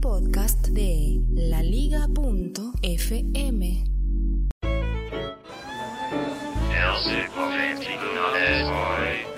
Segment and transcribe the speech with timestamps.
[0.00, 2.64] Podcast de laliga.fm.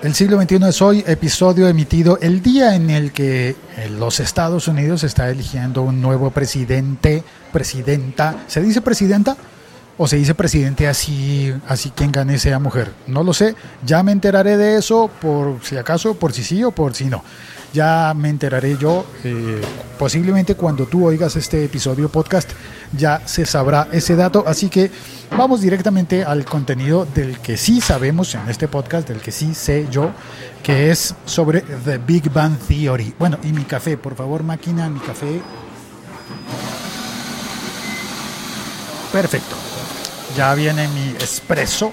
[0.03, 3.57] El siglo XXI es hoy, episodio emitido el día en el que
[3.99, 7.23] los Estados Unidos está eligiendo un nuevo presidente,
[7.53, 8.45] presidenta.
[8.47, 9.37] ¿Se dice presidenta?
[10.03, 12.91] ¿O se dice presidente así, así quien gane sea mujer?
[13.07, 13.55] No lo sé,
[13.85, 17.23] ya me enteraré de eso por si acaso, por si sí o por si no.
[17.75, 19.61] Ya me enteraré yo, eh,
[19.99, 22.49] posiblemente cuando tú oigas este episodio podcast,
[22.97, 24.43] ya se sabrá ese dato.
[24.47, 24.91] Así que
[25.37, 29.87] vamos directamente al contenido del que sí sabemos en este podcast, del que sí sé
[29.91, 30.13] yo,
[30.63, 33.15] que es sobre The Big Bang Theory.
[33.19, 35.43] Bueno, y mi café, por favor, máquina, mi café.
[39.13, 39.70] Perfecto.
[40.37, 41.93] Ya viene mi espresso.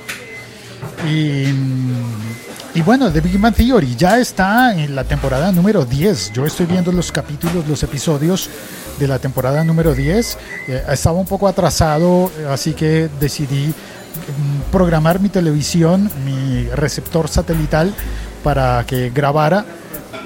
[1.07, 1.47] Y,
[2.73, 6.33] y, bueno, The Big Bang Theory ya está en la temporada número 10.
[6.33, 8.49] Yo estoy viendo los capítulos, los episodios
[8.99, 10.37] de la temporada número 10.
[10.67, 17.93] Eh, estaba un poco atrasado, así que decidí mm, programar mi televisión, mi receptor satelital,
[18.43, 19.65] para que grabara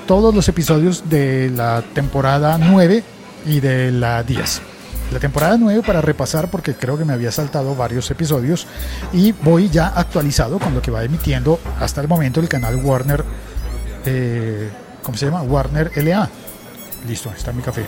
[0.06, 3.04] todos los episodios de la temporada 9
[3.46, 4.71] y de la 10
[5.12, 8.66] la temporada 9 para repasar porque creo que me había saltado varios episodios
[9.12, 13.24] y voy ya actualizado con lo que va emitiendo hasta el momento el canal Warner,
[14.06, 14.70] eh,
[15.04, 15.42] ¿cómo se llama?
[15.42, 16.30] Warner LA.
[17.08, 17.86] Listo, está mi café.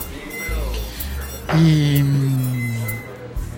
[1.58, 2.04] Y,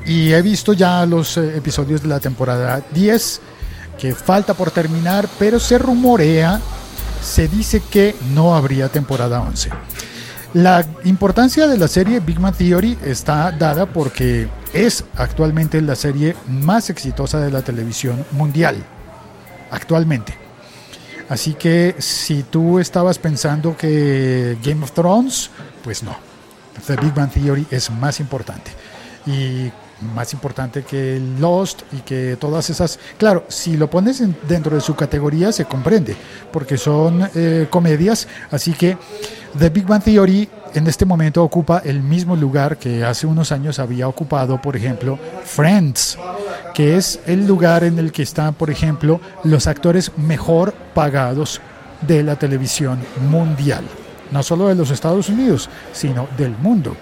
[0.06, 3.42] y he visto ya los eh, episodios de la temporada 10
[3.98, 6.60] que falta por terminar, pero se rumorea,
[7.24, 9.70] se dice que no habría temporada 11.
[10.54, 16.36] La importancia de la serie Big Man Theory está dada porque es actualmente la serie
[16.48, 18.78] más exitosa de la televisión mundial.
[19.72, 20.34] Actualmente.
[21.28, 25.50] Así que si tú estabas pensando que Game of Thrones,
[25.84, 26.16] pues no.
[26.86, 28.72] The Big Bang Theory es más importante.
[29.26, 29.72] Y
[30.14, 33.00] más importante que Lost y que todas esas...
[33.18, 36.16] Claro, si lo pones dentro de su categoría se comprende,
[36.52, 38.98] porque son eh, comedias, así que
[39.58, 43.80] The Big Bang Theory en este momento ocupa el mismo lugar que hace unos años
[43.80, 46.18] había ocupado, por ejemplo, Friends,
[46.74, 51.62] que es el lugar en el que están, por ejemplo, los actores mejor pagados
[52.02, 53.00] de la televisión
[53.30, 53.86] mundial,
[54.32, 56.98] no solo de los Estados Unidos, sino del mundo.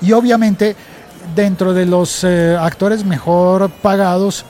[0.00, 0.74] Y obviamente,
[1.34, 4.44] dentro de los eh, actores mejor pagados,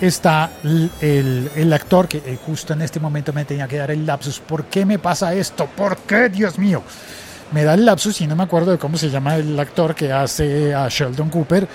[0.00, 4.06] está el, el, actor que eh, justo en este momento me tenía que dar el
[4.06, 4.40] lapsus.
[4.40, 5.66] ¿Por qué me pasa esto?
[5.66, 6.82] ¿Por qué, Dios mío?
[7.52, 10.12] Me da el lapsus y no me acuerdo de cómo se llama el actor que
[10.12, 11.68] hace a Sheldon Cooper,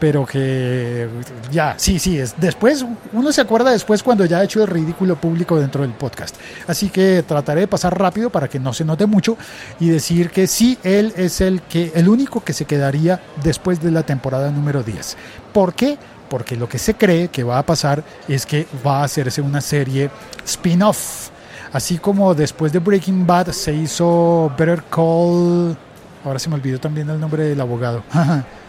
[0.00, 1.08] pero que
[1.52, 5.16] ya, sí, sí, es después, uno se acuerda después cuando ya ha hecho el ridículo
[5.16, 6.36] público dentro del podcast.
[6.66, 9.36] Así que trataré de pasar rápido para que no se note mucho
[9.78, 13.90] y decir que sí, él es el que el único que se quedaría después de
[13.90, 15.16] la temporada número 10.
[15.52, 15.98] ¿Por qué?
[16.30, 19.60] porque lo que se cree que va a pasar es que va a hacerse una
[19.60, 20.10] serie
[20.46, 21.30] spin-off.
[21.72, 25.76] Así como después de Breaking Bad se hizo Better Call.
[26.24, 28.04] Ahora se me olvidó también el nombre del abogado.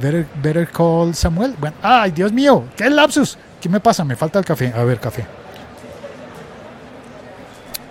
[0.00, 1.54] Better, Better Call Samuel.
[1.58, 2.64] Bueno, ¡Ay, Dios mío!
[2.76, 3.36] ¡Qué lapsus!
[3.60, 4.04] ¿Qué me pasa?
[4.04, 4.72] Me falta el café.
[4.74, 5.24] A ver, café.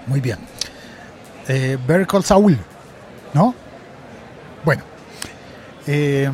[0.07, 0.39] Muy bien.
[1.47, 2.57] Eh, Better Call Saul.
[3.33, 3.53] ¿No?
[4.65, 4.83] Bueno.
[5.85, 6.29] Eh,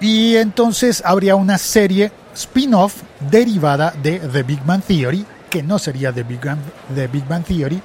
[0.00, 6.12] y entonces habría una serie spin-off derivada de The Big Bang Theory, que no sería
[6.12, 6.58] The Big, Bang,
[6.94, 7.82] The Big Bang Theory,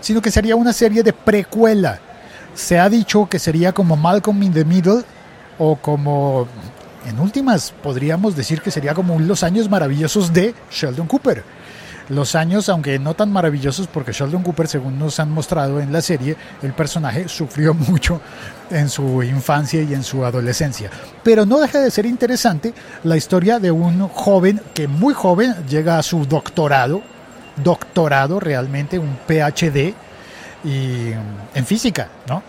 [0.00, 1.98] sino que sería una serie de precuela.
[2.54, 5.02] Se ha dicho que sería como Malcolm in the Middle
[5.58, 6.46] o como,
[7.06, 11.44] en últimas, podríamos decir que sería como los años maravillosos de Sheldon Cooper
[12.08, 16.00] los años, aunque no tan maravillosos, porque Sheldon Cooper, según nos han mostrado en la
[16.00, 18.20] serie, el personaje sufrió mucho
[18.70, 20.90] en su infancia y en su adolescencia.
[21.22, 22.74] Pero no deja de ser interesante
[23.04, 27.02] la historia de un joven que muy joven llega a su doctorado,
[27.62, 29.94] doctorado realmente, un PhD
[30.64, 31.10] y,
[31.54, 32.42] en física, ¿no?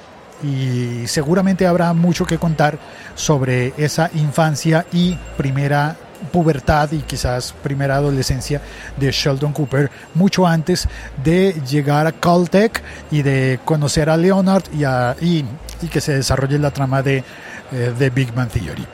[0.44, 2.78] Y seguramente habrá mucho que contar
[3.16, 5.96] sobre esa infancia y primera
[6.32, 8.62] pubertad y quizás primera adolescencia
[8.98, 10.88] de Sheldon Cooper, mucho antes
[11.24, 12.82] de llegar a Caltech
[13.12, 14.84] y de conocer a Leonard y,
[15.26, 15.46] y,
[15.82, 17.24] y que se desarrolle la trama de
[17.72, 18.86] eh, Big Man Theory.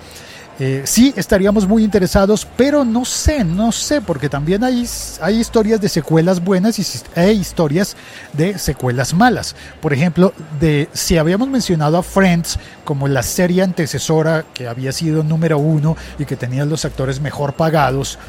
[0.60, 4.88] Eh, sí, estaríamos muy interesados, pero no sé, no sé, porque también hay,
[5.20, 6.86] hay historias de secuelas buenas y
[7.16, 7.98] e historias
[8.34, 9.56] de secuelas malas.
[9.82, 15.24] Por ejemplo, de si habíamos mencionado a Friends como la serie antecesora que había sido
[15.24, 18.20] número uno y que tenía los actores mejor pagados,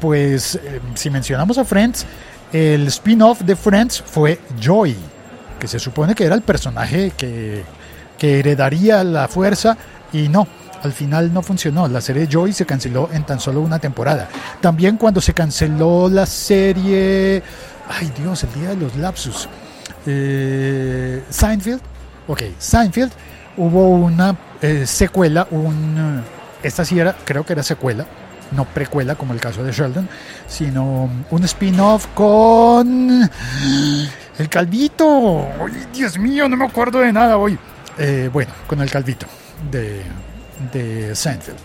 [0.00, 2.06] pues eh, si mencionamos a Friends,
[2.52, 4.96] el spin-off de Friends fue Joy
[5.62, 7.62] que se supone que era el personaje que,
[8.18, 9.76] que heredaría la fuerza
[10.12, 10.48] y no,
[10.82, 11.88] al final no funcionó.
[11.88, 14.28] La serie Joy se canceló en tan solo una temporada.
[14.60, 17.42] También cuando se canceló la serie...
[17.88, 19.48] Ay Dios, el día de los lapsus.
[20.06, 21.80] Eh, Seinfeld.
[22.26, 23.12] Ok, Seinfeld.
[23.56, 26.22] Hubo una eh, secuela, un...
[26.62, 28.06] Esta sí era, creo que era secuela,
[28.52, 30.08] no precuela como el caso de Sheldon,
[30.46, 33.28] sino un spin-off con
[34.38, 35.48] el Calvito.
[35.60, 37.58] Ay, Dios mío, no me acuerdo de nada hoy.
[37.98, 39.26] Eh, bueno, con el Calvito
[39.70, 40.02] de,
[40.70, 41.58] de Seinfeld.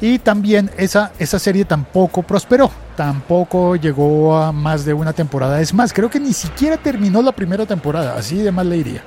[0.00, 5.60] Y también esa, esa serie tampoco prosperó, tampoco llegó a más de una temporada.
[5.60, 9.02] Es más, creo que ni siquiera terminó la primera temporada, así de mal le iría.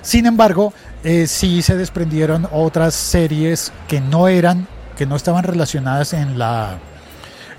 [0.00, 0.72] Sin embargo,
[1.04, 4.66] eh, sí se desprendieron otras series que no eran,
[4.96, 6.78] que no estaban relacionadas en la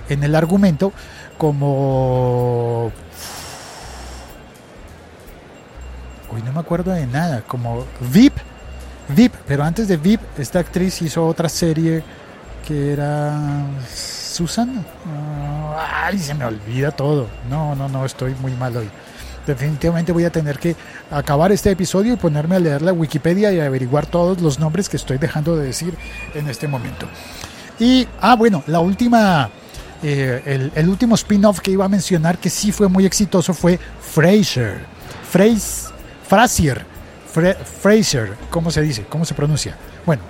[0.10, 0.92] en el argumento,
[1.38, 2.92] como
[6.32, 8.34] hoy no me acuerdo de nada, como VIP
[9.10, 12.04] VIP, pero antes de VIP, esta actriz hizo otra serie
[12.68, 14.86] que era Susan.
[15.08, 17.28] Ah, ay, se me olvida todo.
[17.50, 18.90] No, no, no, estoy muy mal hoy.
[19.46, 20.76] Definitivamente voy a tener que
[21.10, 24.98] acabar este episodio y ponerme a leer la Wikipedia y averiguar todos los nombres que
[24.98, 25.96] estoy dejando de decir
[26.36, 27.08] en este momento.
[27.80, 29.50] Y, ah, bueno, la última,
[30.04, 34.86] eh, el, último spin-off que iba a mencionar que sí fue muy exitoso fue Frasier.
[36.28, 36.91] Frasier
[37.32, 39.06] Fraser, ¿cómo se dice?
[39.08, 39.76] ¿Cómo se pronuncia?
[40.06, 40.22] Bueno,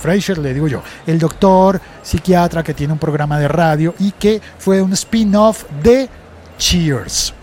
[0.00, 4.40] Fraser le digo yo, el doctor psiquiatra que tiene un programa de radio y que
[4.58, 6.08] fue un spin-off de
[6.56, 7.34] Cheers.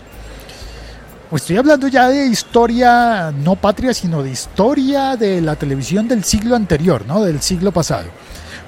[1.32, 6.54] Estoy hablando ya de historia no patria, sino de historia de la televisión del siglo
[6.54, 7.22] anterior, ¿no?
[7.22, 8.06] Del siglo pasado.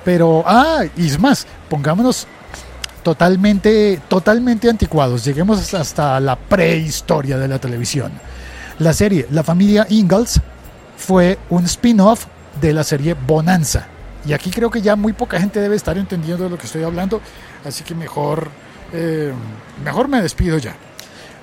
[0.04, 2.26] Pero, ah, y es más, pongámonos
[3.02, 8.12] totalmente, totalmente anticuados, lleguemos hasta la prehistoria de la televisión.
[8.78, 10.40] La serie La familia Ingalls
[10.96, 12.26] fue un spin-off
[12.60, 13.88] de la serie Bonanza.
[14.24, 16.84] Y aquí creo que ya muy poca gente debe estar entendiendo de lo que estoy
[16.84, 17.20] hablando,
[17.64, 18.48] así que mejor,
[18.92, 19.32] eh,
[19.84, 20.76] mejor me despido ya.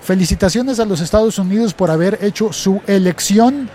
[0.02, 3.70] Felicitaciones a los Estados Unidos por haber hecho su elección.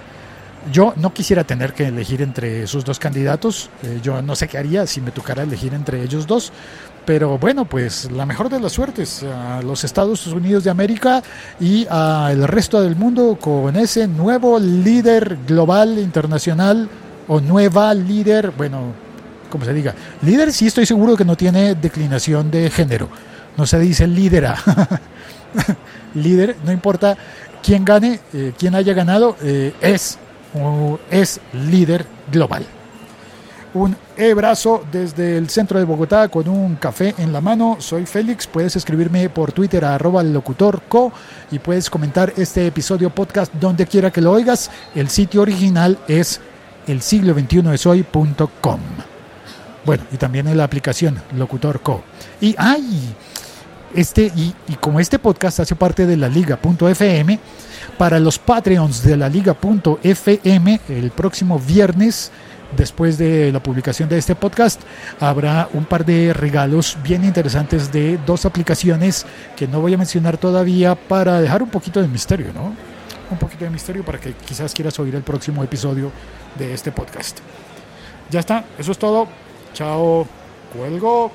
[0.72, 3.70] Yo no quisiera tener que elegir entre esos dos candidatos.
[3.82, 6.52] Eh, yo no sé qué haría si me tocara elegir entre ellos dos.
[7.06, 11.22] Pero bueno, pues la mejor de las suertes a los Estados Unidos de América
[11.58, 16.88] y al resto del mundo con ese nuevo líder global, internacional
[17.26, 18.92] o nueva líder, bueno,
[19.50, 23.08] como se diga, líder sí estoy seguro que no tiene declinación de género,
[23.56, 24.56] no se dice lídera,
[26.14, 27.16] líder, no importa
[27.62, 30.18] quién gane, eh, quién haya ganado, eh, es,
[31.10, 32.66] es líder global
[33.74, 37.76] un abrazo desde el centro de Bogotá con un café en la mano.
[37.78, 41.12] Soy Félix, puedes escribirme por Twitter a arroba locutorco
[41.50, 44.70] y puedes comentar este episodio podcast donde quiera que lo oigas.
[44.94, 46.40] El sitio original es
[46.86, 48.80] el siglo 21 soy.com.
[49.86, 52.02] Bueno, y también en la aplicación Locutorco.
[52.40, 53.14] Y ay,
[53.94, 57.38] este, y, y como este podcast hace parte de la liga.fm,
[58.00, 62.32] para los Patreons de la liga.fm, el próximo viernes
[62.74, 64.80] después de la publicación de este podcast,
[65.20, 70.38] habrá un par de regalos bien interesantes de dos aplicaciones que no voy a mencionar
[70.38, 72.74] todavía para dejar un poquito de misterio, ¿no?
[73.30, 76.10] Un poquito de misterio para que quizás quieras oír el próximo episodio
[76.58, 77.40] de este podcast.
[78.30, 79.28] Ya está, eso es todo.
[79.74, 80.26] Chao,
[80.74, 81.30] cuelgo.